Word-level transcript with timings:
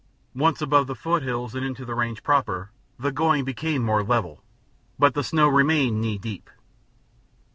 Once 0.33 0.63
above 0.63 0.87
the 0.87 0.95
foothills 0.95 1.53
and 1.53 1.63
into 1.63 1.85
the 1.85 1.93
range 1.93 2.23
proper, 2.23 2.71
the 2.97 3.11
going 3.11 3.45
became 3.45 3.83
more 3.83 4.01
level, 4.01 4.43
but 4.97 5.13
the 5.13 5.23
snow 5.23 5.47
remained 5.47 6.01
knee 6.01 6.17
deep. 6.17 6.49